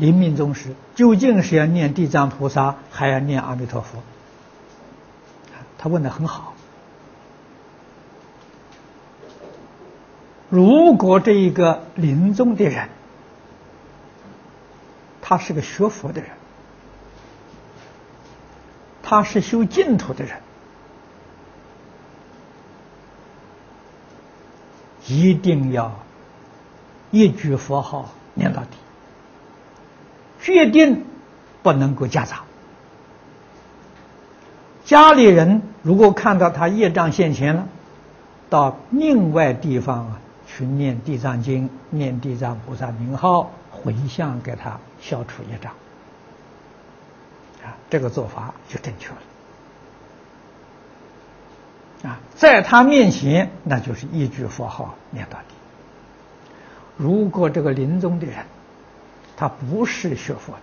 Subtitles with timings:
[0.00, 3.98] 临命终时，究竟是要念地藏菩萨，还要念阿弥陀佛？
[5.76, 6.54] 他问的很好。
[10.48, 12.88] 如果这一个临终的人，
[15.22, 16.30] 他是个学佛的人，
[19.02, 20.38] 他是修净土的人，
[25.06, 25.92] 一定要
[27.10, 28.10] 一句佛号，
[30.40, 31.04] 决定
[31.62, 32.42] 不能够夹杂。
[34.84, 37.68] 家里人如果看到他业障现前了，
[38.48, 40.20] 到另外地方啊。
[40.52, 45.72] 去念地藏经，念地藏菩萨名号，回向给他消除业障，
[47.64, 49.16] 啊，这个做法就正确了。
[52.10, 55.54] 啊，在他面前，那就是一句佛号念到底。
[56.96, 58.44] 如果这个临终的人，
[59.40, 60.60] 他不是学佛的，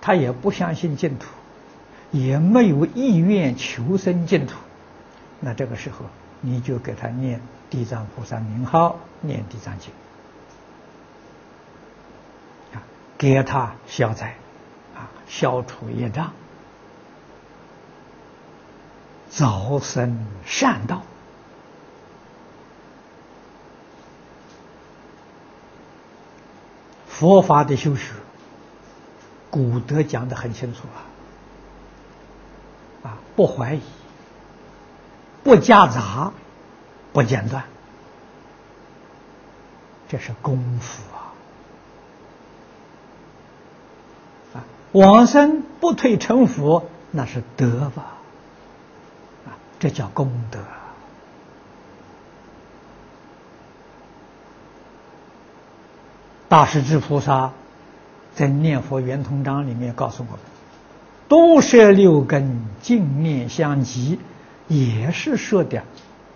[0.00, 1.26] 他也不相信净土，
[2.10, 4.54] 也没有意愿求生净土，
[5.40, 6.06] 那这个时候
[6.40, 7.38] 你就给他念。
[7.68, 9.92] 地藏菩萨名号，念地藏经，
[12.74, 12.82] 啊，
[13.16, 14.34] 给他消灾，
[14.96, 16.32] 啊，消除业障，
[19.28, 21.02] 早生善道。
[27.20, 28.14] 佛法的修学，
[29.50, 30.80] 古德讲的很清楚
[33.04, 33.80] 啊，啊，不怀疑，
[35.44, 36.32] 不夹杂。
[37.12, 37.64] 不间断，
[40.08, 41.34] 这是功夫啊！
[44.54, 48.12] 啊，往生不退成佛，那是德吧？
[49.44, 50.60] 啊，这叫功德。
[56.50, 57.52] 大势至菩萨
[58.34, 60.40] 在《念佛圆通章》里面告诉我们
[61.28, 64.18] ：“多摄六根，净念相继”，
[64.66, 65.84] 也是说的。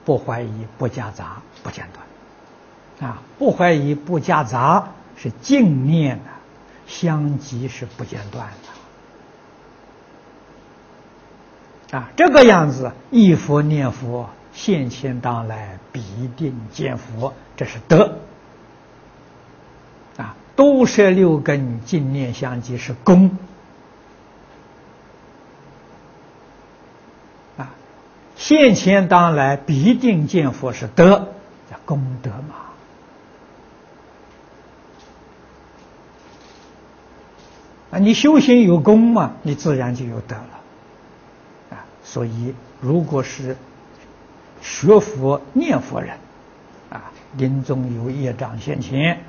[0.05, 1.85] 不怀疑，不夹杂，不间
[3.01, 3.23] 断，啊！
[3.41, 6.25] 不怀疑，不夹杂，是净念的，
[6.87, 8.49] 相继是不间断
[11.91, 12.11] 的，啊！
[12.15, 16.01] 这个样子，一佛念佛，现前当来必
[16.37, 18.19] 定见佛，这是德，
[20.17, 20.37] 啊！
[20.57, 23.37] 多摄六根，净念相继是功。
[27.57, 27.75] 啊
[28.37, 31.29] 现前当来必定见佛是德，
[31.71, 32.55] 叫功德嘛。
[37.93, 40.61] 啊，你修行有功嘛，你自然就有德了。
[41.71, 43.57] 啊，所以如果是
[44.61, 46.19] 学佛念佛人，
[46.91, 49.25] 啊，临终有业障现前，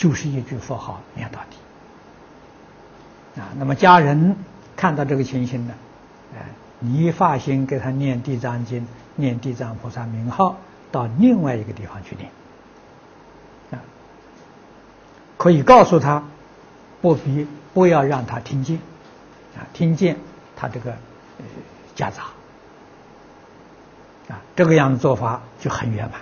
[0.00, 3.40] 就是一句佛号念到底。
[3.40, 4.36] 啊，那么家人
[4.74, 5.74] 看到这个情形呢，
[6.34, 6.46] 哎。
[6.82, 10.56] 你发心给他念地藏经，念地藏菩萨名号，
[10.90, 12.30] 到另外一个地方去念，
[13.70, 13.84] 啊，
[15.36, 16.24] 可以告诉他，
[17.02, 18.78] 不必不要让他听见，
[19.58, 20.16] 啊，听见
[20.56, 21.44] 他这个呃
[21.94, 22.22] 夹杂，
[24.32, 26.18] 啊，这个样子做法就很圆满，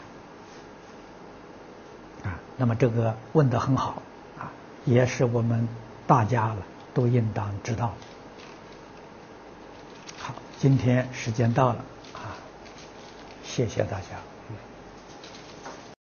[2.59, 4.03] 那么这个问的很好，
[4.37, 4.51] 啊，
[4.85, 5.69] 也是我们
[6.07, 6.57] 大家了
[6.93, 7.95] 都应当知道。
[10.19, 11.77] 好今天时间到了
[12.13, 12.37] 啊，
[13.45, 14.19] 谢谢大家。